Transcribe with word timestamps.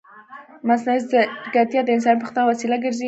مصنوعي 0.67 0.99
ځیرکتیا 1.11 1.81
د 1.83 1.89
انساني 1.95 2.17
پرمختګ 2.19 2.43
وسیله 2.45 2.75
ګرځي. 2.83 2.99